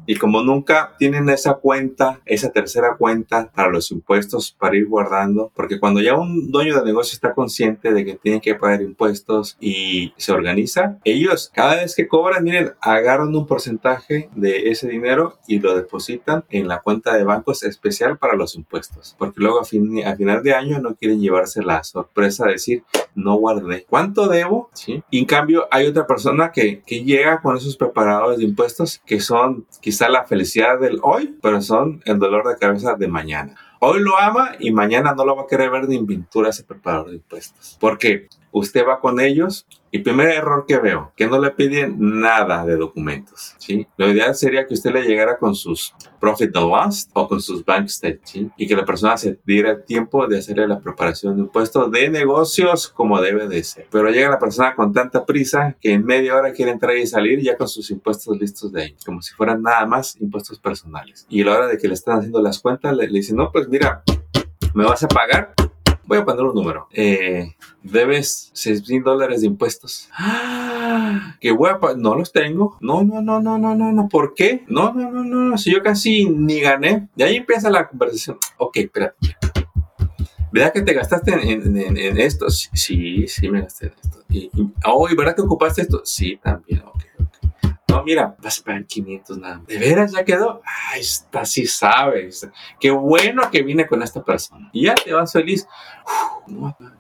Y 0.07 0.17
como 0.17 0.43
nunca 0.43 0.95
tienen 0.99 1.29
esa 1.29 1.55
cuenta, 1.55 2.21
esa 2.27 2.51
tercera 2.51 2.97
cuenta 2.97 3.51
para 3.55 3.71
los 3.71 3.91
impuestos 3.91 4.55
para 4.59 4.77
ir 4.77 4.87
guardando, 4.87 5.51
porque 5.55 5.81
cuando 5.81 6.01
ya 6.01 6.15
un 6.15 6.51
dueño 6.51 6.79
de 6.79 6.85
negocio 6.85 7.15
está 7.15 7.35
consciente 7.35 7.93
de 7.93 8.05
que 8.05 8.15
tiene 8.15 8.41
que 8.41 8.55
pagar 8.55 8.83
impuestos 8.83 9.57
y 9.61 10.13
se 10.17 10.33
organiza, 10.33 10.99
ellos 11.05 11.51
cada 11.55 11.77
vez 11.77 11.95
que 11.95 12.09
cobran, 12.09 12.45
miren, 12.45 12.73
agarran 12.81 13.35
un 13.35 13.47
porcentaje 13.47 14.29
de 14.35 14.71
ese 14.71 14.89
dinero 14.89 15.39
y 15.47 15.59
lo 15.59 15.75
depositan 15.75 16.45
en 16.51 16.69
la 16.69 16.81
cuenta 16.81 17.17
de 17.17 17.25
bancos 17.25 17.63
especial 17.63 18.19
para 18.19 18.35
los 18.35 18.55
impuestos, 18.55 19.15
porque 19.19 19.41
luego 19.41 19.61
a, 19.61 19.65
fin, 19.65 20.05
a 20.07 20.17
final 20.17 20.43
de 20.43 20.55
año 20.55 20.79
no 20.81 20.95
quieren 20.95 21.21
llevarse 21.21 21.63
la 21.63 21.83
sorpresa 21.85 22.47
de 22.47 22.53
decir, 22.53 22.85
no 23.15 23.37
guardé. 23.37 23.85
¿Cuánto 23.89 24.29
debo? 24.29 24.71
¿Sí? 24.75 25.03
Y 25.11 25.21
en 25.21 25.25
cambio 25.25 25.67
hay 25.71 25.87
otra 25.87 26.07
persona 26.07 26.53
que, 26.53 26.83
que 26.83 27.05
llega 27.05 27.41
con 27.41 27.57
esos 27.57 27.77
preparadores 27.77 28.39
de 28.39 28.45
impuestos 28.45 29.01
que 29.07 29.21
son 29.21 29.67
quizá 29.95 30.09
la 30.09 30.25
felicidad 30.25 30.81
del 30.81 30.99
hoy, 31.05 31.39
pero 31.41 31.63
son 31.63 32.03
el 32.05 32.19
dolor 32.19 32.49
de 32.49 32.57
cabeza 32.57 32.97
de 32.97 33.07
mañana. 33.07 33.55
Hoy 33.79 34.01
lo 34.01 34.19
ama 34.19 34.57
y 34.59 34.73
mañana 34.73 35.15
no 35.15 35.25
lo 35.25 35.37
va 35.37 35.43
a 35.43 35.47
querer 35.47 35.71
ver 35.71 35.87
ni 35.87 35.95
en 35.95 36.05
pintura 36.05 36.51
ese 36.51 36.65
preparador 36.65 37.11
de 37.11 37.17
impuestos. 37.17 37.77
Porque 37.79 38.27
usted 38.55 38.87
va 38.87 39.01
con 39.01 39.21
ellos 39.21 39.67
y 39.91 39.99
primer 39.99 40.29
error 40.29 40.65
que 40.67 40.79
veo, 40.79 41.13
que 41.17 41.27
no 41.27 41.41
le 41.41 41.51
piden 41.51 41.97
nada 41.99 42.65
de 42.65 42.77
documentos, 42.77 43.55
¿sí? 43.59 43.87
Lo 43.97 44.09
ideal 44.09 44.35
sería 44.35 44.67
que 44.67 44.75
usted 44.75 44.93
le 44.93 45.03
llegara 45.03 45.39
con 45.39 45.57
sus 45.57 45.93
profit 46.21 46.57
and 46.57 46.69
loss 46.69 47.09
o 47.13 47.29
con 47.29 47.41
sus 47.41 47.65
bank 47.65 47.89
statements, 47.89 48.53
Y 48.57 48.67
que 48.67 48.77
la 48.77 48.85
persona 48.85 49.17
se 49.17 49.39
diera 49.45 49.73
el 49.73 49.85
tiempo 49.85 50.27
de 50.27 50.39
hacerle 50.39 50.69
la 50.69 50.81
preparación 50.81 51.37
de 51.37 51.43
impuestos 51.43 51.91
de 51.91 52.09
negocios 52.09 52.89
como 52.89 53.21
debe 53.21 53.49
de 53.49 53.63
ser. 53.65 53.89
Pero 53.91 54.09
llega 54.11 54.31
la 54.31 54.39
persona 54.39 54.75
con 54.75 54.93
tanta 54.93 55.27
prisa 55.27 55.77
que 55.81 55.93
en 55.93 56.05
media 56.05 56.37
hora 56.37 56.53
quiere 56.53 56.71
entrar 56.71 56.97
y 56.97 57.07
salir 57.07 57.41
ya 57.41 57.57
con 57.57 57.69
sus 57.69 57.91
impuestos 57.91 58.39
listos 58.39 58.73
de 58.73 58.83
ahí, 58.83 58.97
como 59.05 59.21
si 59.21 59.35
fueran 59.35 59.63
nada 59.63 59.85
más 59.87 60.17
impuestos 60.21 60.61
personales. 60.61 61.27
Y 61.29 61.43
a 61.43 61.47
la 61.47 61.57
hora 61.57 61.67
de 61.67 61.77
que 61.77 61.89
le 61.89 61.95
están 61.95 62.19
haciendo 62.19 62.41
las 62.41 62.61
cuentas, 62.61 62.97
le, 62.97 63.09
le 63.09 63.19
dicen, 63.19 63.37
no, 63.37 63.51
pues 63.51 63.69
mira, 63.69 64.03
me 64.75 64.85
vas 64.85 65.03
a 65.03 65.09
pagar 65.09 65.55
Voy 66.07 66.19
a 66.19 66.25
poner 66.25 66.45
un 66.45 66.55
número. 66.55 66.87
Eh, 66.93 67.55
debes 67.83 68.51
6 68.53 68.89
mil 68.89 69.03
dólares 69.03 69.41
de 69.41 69.47
impuestos. 69.47 70.09
¡Ah! 70.13 71.37
Que 71.41 71.51
voy 71.51 71.71
a 71.71 71.79
no 71.97 72.15
los 72.15 72.33
tengo. 72.33 72.77
No, 72.81 73.03
no, 73.03 73.23
no, 73.23 73.41
no, 73.41 73.59
no, 73.59 73.75
no, 73.75 73.93
no. 73.93 74.09
¿Por 74.09 74.35
qué? 74.35 74.65
No, 74.69 74.93
no, 74.93 75.11
no, 75.11 75.25
no. 75.25 75.59
Si 75.59 75.73
yo 75.73 75.83
casi 75.83 76.29
ni 76.29 76.61
gané. 76.61 77.09
Y 77.17 77.23
ahí 77.23 77.37
empieza 77.37 77.71
la 77.71 77.89
conversación. 77.89 78.39
Ok, 78.59 78.77
espérate. 78.77 79.37
¿Verdad 80.53 80.73
que 80.73 80.83
te 80.83 80.93
gastaste 80.93 81.33
en, 81.33 82.19
esto? 82.19 82.49
Sí, 82.49 83.27
sí, 83.27 83.49
me 83.49 83.63
gasté 83.63 83.87
en 83.87 83.93
esto. 84.03 84.19
Y, 84.29 84.51
oh, 84.87 85.09
¿verdad 85.17 85.35
que 85.35 85.43
ocupaste 85.43 85.83
esto? 85.83 86.03
Sí, 86.05 86.39
también. 86.41 86.83
Ok, 86.83 87.03
no, 87.89 88.03
mira, 88.03 88.35
vas 88.43 88.61
a 88.61 88.65
pagar 88.65 88.87
500 88.87 89.39
nada 89.39 89.63
¿De 89.67 89.79
veras 89.79 90.13
ya 90.13 90.25
quedó? 90.25 90.63
Ay, 90.91 91.01
está, 91.01 91.45
sí 91.45 91.67
sabes. 91.67 92.49
Qué 92.81 92.91
bueno 92.91 93.51
que 93.51 93.63
vine 93.63 93.87
con 93.87 94.03
esta 94.03 94.23
persona. 94.23 94.71
Y 94.73 94.87
ya 94.87 94.95
te 94.95 95.13
vas 95.13 95.33
feliz. 95.33 95.67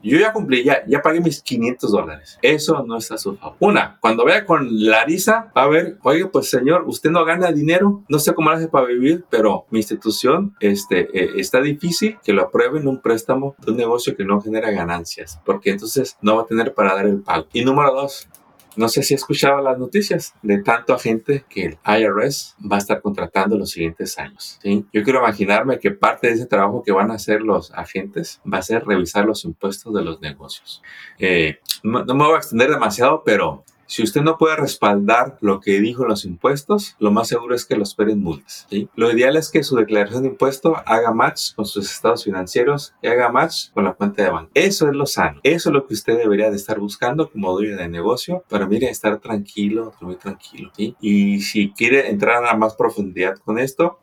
yo 0.03 0.19
ya 0.19 0.33
cumplí, 0.33 0.63
ya, 0.63 0.85
ya 0.87 1.01
pagué 1.01 1.21
mis 1.21 1.43
500 1.43 1.91
dólares. 1.91 2.39
Eso 2.43 2.85
no 2.87 2.99
está 2.99 3.15
a 3.15 3.19
su 3.19 3.37
favor. 3.37 3.57
Una, 3.61 3.97
cuando 4.01 4.25
vea 4.25 4.45
con 4.45 4.69
Larisa, 4.87 5.51
va 5.57 5.63
a 5.63 5.69
ver, 5.69 5.99
oye, 6.03 6.27
pues 6.27 6.51
señor, 6.51 6.85
usted 6.87 7.11
no 7.11 7.25
gana 7.25 7.51
dinero, 7.51 8.03
no 8.09 8.19
sé 8.19 8.35
cómo 8.35 8.51
lo 8.51 8.57
hace 8.57 8.69
para 8.69 8.87
vivir, 8.87 9.25
pero 9.31 9.67
mi 9.71 9.79
institución 9.79 10.55
este, 10.61 11.09
eh, 11.19 11.33
está 11.37 11.61
difícil 11.61 12.19
que 12.23 12.33
lo 12.33 12.43
aprueben 12.43 12.87
un 12.87 13.01
préstamo 13.01 13.57
de 13.59 13.73
un 13.73 13.79
negocio 13.79 14.17
que 14.17 14.25
no 14.25 14.41
genera 14.41 14.71
ganancias, 14.71 15.41
porque 15.45 15.71
entonces 15.71 16.19
no 16.21 16.37
va 16.37 16.43
a 16.43 16.47
tener 16.47 16.75
para 16.75 16.95
dar 16.95 17.07
el 17.07 17.21
pago. 17.21 17.47
Y 17.53 17.65
número 17.65 17.93
dos, 17.93 18.29
no 18.77 18.89
sé 18.89 19.03
si 19.03 19.15
escuchaba 19.15 19.61
las 19.61 19.79
noticias 19.79 20.35
de 20.43 20.63
tanto 20.63 20.95
agente 20.95 21.45
que 21.49 21.65
el 21.65 21.79
IRS 21.85 22.57
va 22.61 22.77
a 22.77 22.79
estar 22.79 23.01
contratando 23.01 23.57
los 23.57 23.71
siguientes 23.71 24.19
años. 24.19 24.59
Yo 24.65 25.03
quiero 25.03 25.21
imaginarme 25.21 25.79
que 25.79 25.91
parte 25.91 26.29
de 26.29 26.35
ese 26.35 26.47
trabajo 26.47 26.83
que 26.83 26.93
van 26.93 27.11
a 27.11 27.15
hacer 27.15 27.43
los 27.43 27.73
agentes 27.73 28.41
va 28.51 28.59
a 28.59 28.63
ser 28.63 28.85
revisar 28.85 29.25
los 29.25 29.45
impuestos 29.45 29.95
de 29.95 30.03
los 30.03 30.21
negocios. 30.21 30.83
Eh, 31.19 31.59
no 31.83 32.05
me 32.05 32.25
voy 32.25 32.35
a 32.35 32.39
extender 32.39 32.71
demasiado, 32.71 33.23
pero 33.25 33.65
si 33.87 34.03
usted 34.03 34.23
no 34.23 34.39
puede 34.39 34.57
respaldar 34.57 35.37
lo 35.41 35.61
que 35.61 35.81
dijo 35.81 36.03
en 36.03 36.09
los 36.09 36.25
impuestos, 36.25 36.97
lo 36.99 37.11
más 37.11 37.29
seguro 37.29 37.55
es 37.55 37.65
que 37.65 37.77
lo 37.77 37.83
esperen 37.83 38.23
multas. 38.23 38.67
Lo 38.95 39.11
ideal 39.11 39.37
es 39.37 39.51
que 39.51 39.63
su 39.63 39.77
declaración 39.77 40.23
de 40.23 40.31
impuesto 40.31 40.77
haga 40.87 41.13
match 41.13 41.55
con 41.55 41.67
sus 41.67 41.91
estados 41.91 42.25
financieros 42.25 42.95
y 43.03 43.09
haga 43.09 43.31
match 43.31 43.71
con 43.73 43.85
la 43.85 43.93
cuenta 43.93 44.23
de 44.23 44.31
banco. 44.31 44.51
Eso 44.55 44.89
es 44.89 44.95
lo 44.95 45.07
sano. 45.07 45.41
Eso 45.43 45.69
es 45.69 45.73
lo 45.73 45.87
que 45.87 45.95
usted 45.95 46.17
debería 46.19 46.51
de 46.51 46.57
estar 46.57 46.79
buscando 46.79 47.31
como 47.31 47.53
dueño 47.53 47.77
de 47.77 47.89
negocio 47.89 48.45
para, 48.49 48.67
mire, 48.67 48.89
estar 48.89 49.19
tranquilo, 49.21 49.93
muy 50.01 50.17
tranquilo. 50.17 50.71
Y 50.77 51.41
si 51.41 51.73
quiere 51.73 52.11
entrar 52.11 52.45
a 52.45 52.57
más 52.57 52.75
profundidad 52.75 53.37
con 53.39 53.59
esto, 53.59 53.99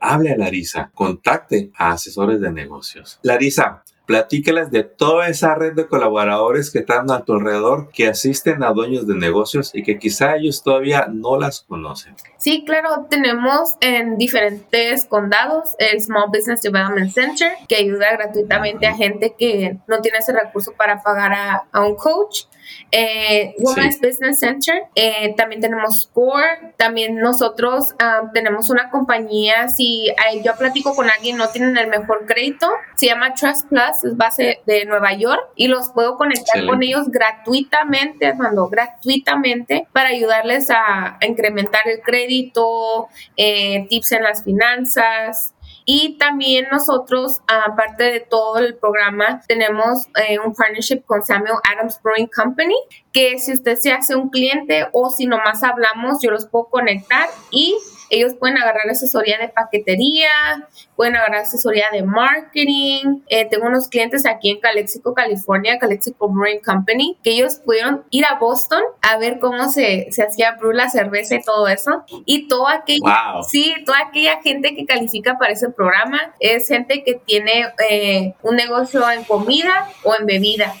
hable 0.00 0.32
a 0.32 0.36
Larisa, 0.36 0.90
contacte 0.94 1.70
a 1.76 1.92
asesores 1.92 2.40
de 2.40 2.52
negocios. 2.52 3.18
Larisa, 3.22 3.84
Platícales 4.06 4.70
de 4.70 4.84
toda 4.84 5.28
esa 5.28 5.54
red 5.54 5.72
de 5.72 5.86
colaboradores 5.86 6.70
que 6.70 6.80
están 6.80 7.10
a 7.10 7.24
tu 7.24 7.32
alrededor, 7.32 7.90
que 7.92 8.08
asisten 8.08 8.62
a 8.62 8.72
dueños 8.72 9.06
de 9.06 9.14
negocios 9.14 9.70
y 9.74 9.82
que 9.82 9.98
quizá 9.98 10.36
ellos 10.36 10.62
todavía 10.62 11.06
no 11.10 11.38
las 11.38 11.62
conocen. 11.62 12.14
Sí, 12.36 12.64
claro, 12.66 13.06
tenemos 13.08 13.76
en 13.80 14.18
diferentes 14.18 15.06
condados 15.06 15.70
el 15.78 16.00
Small 16.00 16.28
Business 16.28 16.62
Development 16.62 17.10
Center, 17.10 17.52
que 17.68 17.76
ayuda 17.76 18.12
gratuitamente 18.12 18.86
a 18.86 18.94
gente 18.94 19.34
que 19.38 19.78
no 19.86 20.00
tiene 20.00 20.18
ese 20.18 20.32
recurso 20.32 20.72
para 20.76 21.02
pagar 21.02 21.32
a, 21.32 21.64
a 21.72 21.80
un 21.80 21.94
coach 21.96 22.44
eh, 22.90 23.54
Women's 23.58 24.00
Business 24.00 24.40
Center, 24.40 24.84
eh, 24.94 25.34
también 25.36 25.60
tenemos 25.60 26.02
Score, 26.02 26.74
también 26.76 27.16
nosotros 27.16 27.94
ah, 27.98 28.30
tenemos 28.32 28.70
una 28.70 28.90
compañía, 28.90 29.68
si 29.68 30.12
yo 30.44 30.56
platico 30.56 30.94
con 30.94 31.08
alguien 31.10 31.36
no 31.36 31.48
tienen 31.48 31.76
el 31.76 31.88
mejor 31.88 32.26
crédito, 32.26 32.68
se 32.94 33.06
llama 33.06 33.34
Trust 33.34 33.68
Plus, 33.68 34.04
es 34.04 34.16
base 34.16 34.60
de 34.66 34.84
Nueva 34.84 35.12
York 35.14 35.42
y 35.56 35.68
los 35.68 35.90
puedo 35.90 36.16
conectar 36.16 36.64
con 36.66 36.82
ellos 36.82 37.10
gratuitamente, 37.10 38.26
Armando, 38.26 38.68
gratuitamente 38.68 39.86
para 39.92 40.08
ayudarles 40.10 40.70
a, 40.70 41.18
incrementar 41.26 41.82
el 41.86 42.00
crédito, 42.00 43.08
eh, 43.36 43.86
tips 43.88 44.12
en 44.12 44.22
las 44.22 44.44
finanzas, 44.44 45.53
y 45.84 46.16
también 46.18 46.66
nosotros, 46.70 47.40
aparte 47.46 48.04
de 48.04 48.20
todo 48.20 48.58
el 48.58 48.76
programa, 48.76 49.42
tenemos 49.46 50.06
eh, 50.16 50.38
un 50.38 50.54
partnership 50.54 51.02
con 51.04 51.22
Samuel 51.22 51.56
Adams 51.70 52.00
Brewing 52.02 52.28
Company, 52.34 52.76
que 53.12 53.38
si 53.38 53.52
usted 53.52 53.76
se 53.76 53.92
hace 53.92 54.16
un 54.16 54.30
cliente 54.30 54.86
o 54.92 55.10
si 55.10 55.26
nomás 55.26 55.62
hablamos, 55.62 56.18
yo 56.22 56.30
los 56.30 56.46
puedo 56.46 56.66
conectar 56.66 57.28
y 57.50 57.76
ellos 58.14 58.34
pueden 58.34 58.58
agarrar 58.58 58.88
asesoría 58.88 59.38
de 59.38 59.48
paquetería, 59.48 60.28
pueden 60.96 61.16
agarrar 61.16 61.42
asesoría 61.42 61.86
de 61.92 62.02
marketing. 62.02 63.22
Eh, 63.28 63.46
tengo 63.48 63.66
unos 63.66 63.88
clientes 63.88 64.26
aquí 64.26 64.50
en 64.50 64.60
Calexico, 64.60 65.14
California, 65.14 65.78
Calexico 65.78 66.28
Brewing 66.28 66.60
Company, 66.60 67.18
que 67.22 67.30
ellos 67.30 67.56
pudieron 67.56 68.04
ir 68.10 68.24
a 68.26 68.38
Boston 68.38 68.82
a 69.02 69.18
ver 69.18 69.38
cómo 69.38 69.68
se, 69.68 70.08
se 70.10 70.22
hacía 70.22 70.52
brew 70.52 70.72
la 70.72 70.88
cerveza 70.88 71.36
y 71.36 71.42
todo 71.42 71.68
eso. 71.68 72.04
Y 72.24 72.48
toda 72.48 72.74
aquella, 72.74 73.42
sí, 73.48 73.74
toda 73.84 73.98
aquella 74.08 74.40
gente 74.42 74.74
que 74.74 74.86
califica 74.86 75.38
para 75.38 75.52
ese 75.52 75.70
programa 75.70 76.34
es 76.40 76.68
gente 76.68 77.04
que 77.04 77.14
tiene 77.14 77.66
eh, 77.90 78.34
un 78.42 78.56
negocio 78.56 79.08
en 79.10 79.24
comida 79.24 79.88
o 80.02 80.14
en 80.18 80.26
bebida. 80.26 80.74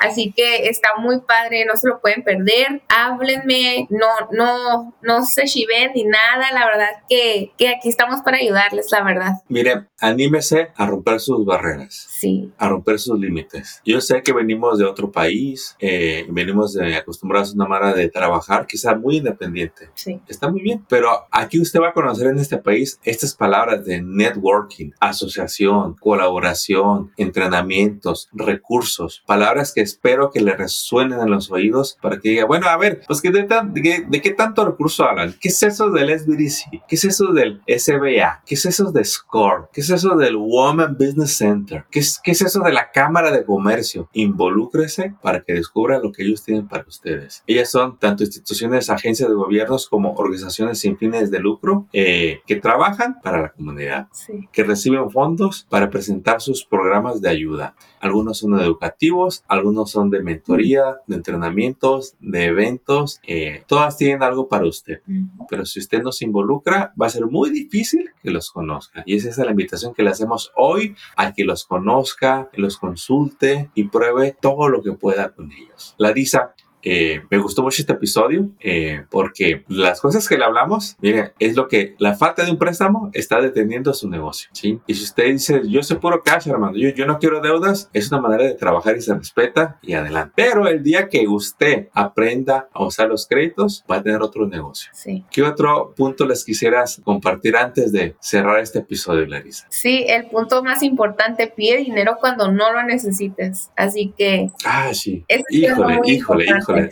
Así 0.00 0.32
que 0.34 0.68
está 0.68 0.96
muy 0.98 1.20
padre, 1.20 1.64
no 1.66 1.76
se 1.76 1.88
lo 1.88 2.00
pueden 2.00 2.24
perder. 2.24 2.82
Háblenme, 2.88 3.86
no, 3.90 4.08
no, 4.32 4.94
no 5.02 5.24
se 5.24 5.44
chiven 5.44 5.92
ni 5.94 6.04
nada. 6.04 6.50
La 6.52 6.64
verdad 6.64 6.88
que, 7.08 7.52
que 7.58 7.68
aquí 7.68 7.88
estamos 7.88 8.22
para 8.22 8.38
ayudarles, 8.38 8.86
la 8.90 9.04
verdad. 9.04 9.32
Mire, 9.48 9.86
anímese 10.00 10.68
a 10.74 10.86
romper 10.86 11.20
sus 11.20 11.44
barreras. 11.44 12.08
Sí. 12.10 12.50
A 12.56 12.68
romper 12.68 12.98
sus 12.98 13.18
límites. 13.18 13.82
Yo 13.84 14.00
sé 14.00 14.22
que 14.22 14.32
venimos 14.32 14.78
de 14.78 14.86
otro 14.86 15.12
país, 15.12 15.76
eh, 15.78 16.24
venimos 16.30 16.72
de 16.72 16.96
acostumbrados 16.96 17.50
a 17.50 17.54
una 17.54 17.66
manera 17.66 17.92
de 17.92 18.08
trabajar, 18.08 18.66
quizá 18.66 18.94
muy 18.94 19.18
independiente. 19.18 19.90
Sí. 19.94 20.20
Está 20.28 20.48
muy 20.48 20.62
bien. 20.62 20.84
Pero 20.88 21.10
aquí 21.30 21.60
usted 21.60 21.80
va 21.80 21.90
a 21.90 21.92
conocer 21.92 22.28
en 22.28 22.38
este 22.38 22.56
país 22.56 22.98
estas 23.04 23.34
palabras 23.34 23.84
de 23.84 24.00
networking, 24.00 24.92
asociación, 24.98 25.94
colaboración, 25.94 27.12
entrenamientos, 27.18 28.28
recursos, 28.32 29.22
palabras 29.26 29.72
que 29.74 29.89
espero 29.90 30.30
que 30.30 30.40
le 30.40 30.56
resuenen 30.56 31.20
en 31.20 31.30
los 31.30 31.50
oídos 31.50 31.98
para 32.00 32.18
que 32.20 32.30
diga, 32.30 32.44
bueno, 32.44 32.68
a 32.68 32.76
ver, 32.76 33.02
pues 33.06 33.20
¿de, 33.22 33.30
de, 33.30 34.06
de 34.08 34.22
qué 34.22 34.30
tanto 34.30 34.64
recurso 34.64 35.04
hablan? 35.04 35.34
¿Qué 35.40 35.48
es 35.48 35.62
eso 35.62 35.90
del 35.90 36.18
SBDC? 36.18 36.86
¿Qué 36.88 36.96
es 36.96 37.04
eso 37.04 37.32
del 37.32 37.60
SBA? 37.66 38.42
¿Qué 38.46 38.54
es 38.54 38.66
eso 38.66 38.92
de 38.92 39.04
SCORE? 39.04 39.64
¿Qué 39.72 39.80
es 39.80 39.90
eso 39.90 40.16
del 40.16 40.36
Woman 40.36 40.96
Business 40.98 41.36
Center? 41.36 41.84
¿Qué 41.90 42.00
es, 42.00 42.20
¿Qué 42.22 42.32
es 42.32 42.42
eso 42.42 42.60
de 42.60 42.72
la 42.72 42.90
Cámara 42.90 43.30
de 43.30 43.44
Comercio? 43.44 44.08
Involúcrese 44.12 45.14
para 45.22 45.42
que 45.42 45.54
descubra 45.54 45.98
lo 45.98 46.12
que 46.12 46.22
ellos 46.22 46.44
tienen 46.44 46.68
para 46.68 46.84
ustedes. 46.86 47.42
Ellas 47.46 47.70
son 47.70 47.98
tanto 47.98 48.22
instituciones, 48.22 48.90
agencias 48.90 49.28
de 49.28 49.34
gobiernos 49.34 49.88
como 49.88 50.14
organizaciones 50.14 50.78
sin 50.78 50.96
fines 50.96 51.30
de 51.30 51.40
lucro 51.40 51.86
eh, 51.92 52.40
que 52.46 52.56
trabajan 52.56 53.18
para 53.22 53.40
la 53.40 53.52
comunidad, 53.52 54.08
que 54.52 54.64
reciben 54.64 55.10
fondos 55.10 55.66
para 55.68 55.90
presentar 55.90 56.40
sus 56.40 56.64
programas 56.64 57.20
de 57.20 57.28
ayuda. 57.28 57.74
Algunos 58.00 58.38
son 58.38 58.58
educativos, 58.60 59.44
algunos 59.48 59.79
algunos 59.80 59.90
son 59.90 60.10
de 60.10 60.22
mentoría, 60.22 60.98
de 61.06 61.16
entrenamientos, 61.16 62.14
de 62.20 62.44
eventos, 62.46 63.20
eh, 63.26 63.64
todas 63.66 63.96
tienen 63.96 64.22
algo 64.22 64.48
para 64.48 64.66
usted. 64.66 65.00
Pero 65.48 65.64
si 65.64 65.80
usted 65.80 66.02
no 66.02 66.12
se 66.12 66.24
involucra, 66.24 66.92
va 67.00 67.06
a 67.06 67.10
ser 67.10 67.26
muy 67.26 67.50
difícil 67.50 68.10
que 68.22 68.30
los 68.30 68.50
conozca. 68.50 69.02
Y 69.06 69.16
esa 69.16 69.30
es 69.30 69.38
la 69.38 69.50
invitación 69.50 69.94
que 69.94 70.02
le 70.02 70.10
hacemos 70.10 70.52
hoy 70.56 70.94
a 71.16 71.32
que 71.32 71.44
los 71.44 71.64
conozca, 71.64 72.50
los 72.54 72.76
consulte 72.76 73.70
y 73.74 73.84
pruebe 73.84 74.36
todo 74.40 74.68
lo 74.68 74.82
que 74.82 74.92
pueda 74.92 75.32
con 75.32 75.50
ellos. 75.52 75.94
Larisa, 75.98 76.54
eh, 76.82 77.22
me 77.30 77.38
gustó 77.38 77.62
mucho 77.62 77.82
este 77.82 77.92
episodio 77.92 78.50
eh, 78.60 79.04
porque 79.10 79.64
las 79.68 80.00
cosas 80.00 80.28
que 80.28 80.38
le 80.38 80.44
hablamos, 80.44 80.96
mire, 81.00 81.32
es 81.38 81.56
lo 81.56 81.68
que 81.68 81.94
la 81.98 82.14
falta 82.14 82.44
de 82.44 82.50
un 82.50 82.58
préstamo 82.58 83.10
está 83.12 83.40
deteniendo 83.40 83.92
su 83.94 84.08
negocio, 84.08 84.50
¿sí? 84.52 84.80
Y 84.86 84.94
si 84.94 85.04
usted 85.04 85.26
dice, 85.26 85.62
yo 85.66 85.82
soy 85.82 85.98
puro 85.98 86.22
cash, 86.22 86.48
hermano, 86.48 86.76
yo, 86.76 86.88
yo 86.90 87.06
no 87.06 87.18
quiero 87.18 87.40
deudas, 87.40 87.90
es 87.92 88.10
una 88.10 88.20
manera 88.20 88.44
de 88.44 88.54
trabajar 88.54 88.96
y 88.96 89.02
se 89.02 89.14
respeta 89.14 89.78
y 89.82 89.94
adelante. 89.94 90.32
Pero 90.36 90.66
el 90.68 90.82
día 90.82 91.08
que 91.08 91.26
usted 91.28 91.88
aprenda 91.92 92.68
a 92.72 92.84
usar 92.84 93.08
los 93.08 93.26
créditos, 93.26 93.84
va 93.90 93.96
a 93.96 94.02
tener 94.02 94.22
otro 94.22 94.46
negocio. 94.46 94.90
Sí. 94.92 95.24
¿Qué 95.30 95.42
otro 95.42 95.94
punto 95.96 96.26
les 96.26 96.44
quisieras 96.44 97.00
compartir 97.04 97.56
antes 97.56 97.92
de 97.92 98.16
cerrar 98.20 98.60
este 98.60 98.80
episodio, 98.80 99.26
Larisa? 99.26 99.66
Sí, 99.68 100.04
el 100.08 100.26
punto 100.26 100.62
más 100.62 100.82
importante, 100.82 101.52
pide 101.54 101.78
dinero 101.78 102.16
cuando 102.20 102.50
no 102.50 102.72
lo 102.72 102.82
necesites. 102.82 103.70
Así 103.76 104.12
que... 104.16 104.50
Ah, 104.64 104.92
sí. 104.92 105.24
Híjole, 105.50 105.98
muy 105.98 106.10
híjole, 106.10 106.46
híjole. 106.70 106.90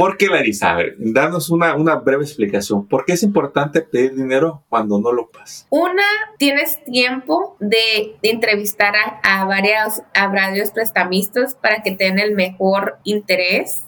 ¿Por 0.00 0.16
qué, 0.16 0.28
Larisa? 0.28 0.70
A 0.70 0.76
ver, 0.76 0.94
danos 0.98 1.50
una, 1.50 1.76
una 1.76 1.96
breve 1.96 2.24
explicación. 2.24 2.88
¿Por 2.88 3.04
qué 3.04 3.12
es 3.12 3.22
importante 3.22 3.82
pedir 3.82 4.14
dinero 4.14 4.64
cuando 4.70 4.98
no 4.98 5.12
lo 5.12 5.24
ocupas? 5.24 5.66
Una, 5.68 6.06
tienes 6.38 6.82
tiempo 6.84 7.58
de, 7.60 8.16
entrevistar 8.22 8.94
a, 9.22 9.44
varios, 9.44 10.00
a 10.14 10.28
varios 10.28 10.70
prestamistas 10.70 11.54
para 11.54 11.82
que 11.82 11.90
te 11.92 12.04
den 12.04 12.18
el 12.18 12.34
mejor 12.34 12.98
interés. 13.04 13.82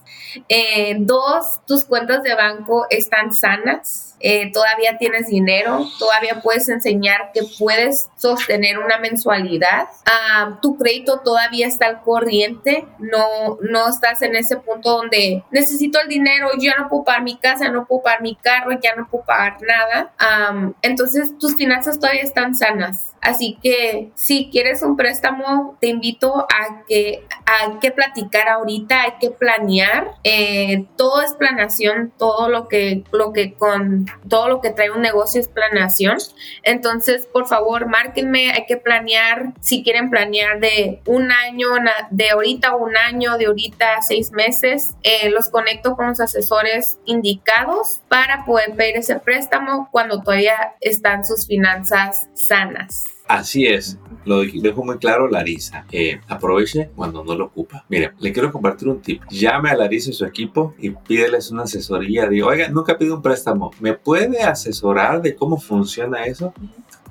Eh, 0.49 0.97
dos, 0.99 1.61
tus 1.67 1.85
cuentas 1.85 2.23
de 2.23 2.35
banco 2.35 2.87
están 2.91 3.33
sanas. 3.33 4.17
Eh, 4.25 4.53
todavía 4.53 4.99
tienes 4.99 5.27
dinero, 5.27 5.85
todavía 5.99 6.41
puedes 6.43 6.69
enseñar 6.69 7.33
que 7.35 7.43
puedes 7.59 8.09
sostener 8.17 8.79
una 8.79 8.99
mensualidad. 8.99 9.89
Ah, 10.07 10.61
tu 10.63 10.77
crédito 10.77 11.21
todavía 11.25 11.67
está 11.67 11.87
al 11.87 12.03
corriente, 12.03 12.87
no, 13.01 13.59
no 13.63 13.89
estás 13.89 14.23
en 14.23 14.37
ese 14.37 14.59
punto 14.59 14.93
donde 14.93 15.43
necesito 15.51 16.01
el 16.01 16.09
dinero, 16.09 16.51
ya 16.57 16.77
no 16.79 16.89
puedo 16.89 17.03
pagar 17.03 17.23
mi 17.25 17.37
casa, 17.37 17.69
no 17.69 17.85
puedo 17.85 18.05
pagar 18.05 18.23
mi 18.23 18.37
carro, 18.37 18.71
ya 18.81 18.95
no 18.95 19.09
puedo 19.09 19.25
pagar 19.25 19.57
nada. 19.61 20.13
Am, 20.19 20.75
entonces 20.83 21.37
tus 21.39 21.57
finanzas 21.57 21.99
todavía 21.99 22.23
están 22.23 22.55
sanas. 22.55 23.12
Así 23.23 23.57
que 23.63 24.11
si 24.17 24.51
quieres 24.51 24.83
un 24.83 24.97
préstamo, 24.97 25.79
te 25.81 25.87
invito 25.87 26.41
a 26.41 26.85
que 26.89 27.25
hay 27.47 27.79
que 27.81 27.93
platicar 27.93 28.49
ahorita, 28.49 29.03
hay 29.03 29.13
que 29.21 29.31
planear. 29.31 30.09
Eh, 30.25 30.87
todo 30.97 31.23
es 31.23 31.33
planeación, 31.35 32.13
todo 32.19 32.49
lo 32.49 32.67
que, 32.67 33.05
lo 33.13 33.33
que 33.33 33.55
con 33.55 34.07
todo 34.29 34.49
lo 34.49 34.61
que 34.61 34.71
trae 34.71 34.91
un 34.91 35.03
negocio 35.03 35.41
es 35.41 35.47
planeación. 35.47 36.19
Entonces, 36.65 37.27
por 37.33 37.47
favor, 37.47 37.87
márquenme, 37.87 38.51
hay 38.51 38.67
que 38.67 38.77
planear. 38.77 39.55
Si 39.61 39.85
quieren 39.85 40.11
planear 40.11 40.59
de 40.59 41.01
un 41.07 41.31
año, 41.31 41.69
de 42.11 42.31
ahorita 42.31 42.75
un 42.75 42.97
año, 42.97 43.39
de 43.39 43.47
ahorita 43.47 43.99
a 43.99 44.03
seis 44.03 44.33
meses, 44.33 44.97
eh, 45.05 45.31
los 45.31 45.49
conecto 45.49 45.95
con 45.95 46.09
los 46.09 46.19
asesores 46.19 46.99
indicados 47.05 48.01
para 48.09 48.45
poder 48.45 48.75
pedir 48.75 48.97
ese 48.97 49.21
préstamo 49.21 49.89
cuando 49.93 50.23
todavía 50.23 50.75
están 50.81 51.25
sus 51.25 51.47
finanzas 51.47 52.29
sanas. 52.35 53.12
Así 53.33 53.65
es, 53.65 53.99
lo 54.27 54.43
dejo 54.43 54.85
muy 54.85 54.99
claro 54.99 55.27
Larisa. 55.27 55.87
Eh, 55.91 56.21
aproveche 56.29 56.91
cuando 56.95 57.25
no 57.25 57.35
lo 57.35 57.47
ocupa. 57.47 57.87
Mire, 57.89 58.13
le 58.19 58.31
quiero 58.31 58.53
compartir 58.53 58.89
un 58.89 59.01
tip. 59.01 59.23
Llame 59.31 59.71
a 59.71 59.75
Larisa 59.75 60.11
y 60.11 60.13
su 60.13 60.27
equipo 60.27 60.75
y 60.79 60.91
pídeles 60.91 61.51
una 61.51 61.63
asesoría. 61.63 62.29
Digo, 62.29 62.49
oiga, 62.49 62.69
nunca 62.69 62.99
pido 62.99 63.17
un 63.17 63.23
préstamo. 63.23 63.71
¿Me 63.81 63.95
puede 63.95 64.43
asesorar 64.43 65.23
de 65.23 65.35
cómo 65.35 65.57
funciona 65.57 66.25
eso? 66.25 66.53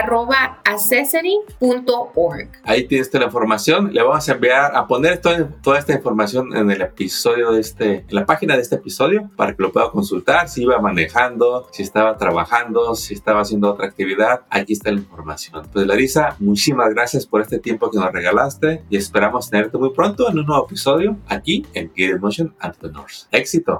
lurias.accessory.org. 0.10 2.50
Ahí 2.64 2.88
tienes 2.88 3.10
toda 3.10 3.22
la 3.22 3.28
información. 3.28 3.94
Le 3.94 4.04
vamos 4.04 4.28
a 4.28 4.34
enviar 4.34 4.76
a 4.76 4.86
poner 4.88 5.20
toda, 5.20 5.48
toda 5.62 5.80
esta 5.80 5.94
información 5.94 6.54
en 6.56 6.70
el 6.72 6.82
episodio 6.82 7.52
de 7.52 7.62
este, 7.62 8.06
en 8.08 8.16
la 8.16 8.26
página 8.26 8.56
de 8.56 8.62
este 8.62 8.76
episodio 8.76 9.30
para 9.36 9.56
que 9.56 9.64
lo 9.64 9.72
pueda 9.72 9.90
consultar. 9.90 10.50
Si 10.50 10.64
iba 10.64 10.80
manejando, 10.80 11.68
si 11.72 11.84
estaba 11.84 12.18
trabajando, 12.18 12.96
si 12.96 13.14
estaba 13.14 13.42
haciendo 13.42 13.72
otra 13.72 13.88
actividad, 13.88 14.42
aquí 14.50 14.74
está 14.74 14.92
la 14.92 14.98
información. 14.98 15.68
Pues 15.72 15.88
Larisa, 15.88 16.36
muchísimas 16.40 16.94
gracias 16.94 17.26
por 17.26 17.42
este 17.42 17.60
tiempo 17.60 17.90
que 17.90 17.98
nos 17.98 18.12
regalaste 18.12 18.84
y 18.90 18.98
esperamos 18.98 19.50
tenerte 19.50 19.78
muy 19.78 19.92
pronto 19.92 20.30
en 20.30 20.40
un 20.40 20.46
nuevo 20.46 20.66
episodio 20.66 21.16
aquí 21.28 21.66
en 21.74 21.94
Get 21.96 22.12
in 22.12 22.20
Motion 22.20 22.54
Entrepreneurs. 22.62 23.30
Éxito. 23.32 23.80